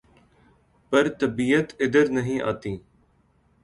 [0.91, 2.75] پر طبیعت ادھر نہیں آتی